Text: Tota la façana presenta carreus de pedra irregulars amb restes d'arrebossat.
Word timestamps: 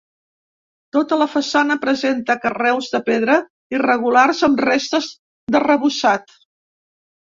Tota 0.95 1.19
la 1.23 1.27
façana 1.33 1.77
presenta 1.83 2.37
carreus 2.47 2.89
de 2.97 3.03
pedra 3.13 3.39
irregulars 3.79 4.45
amb 4.51 4.67
restes 4.69 5.15
d'arrebossat. 5.55 6.39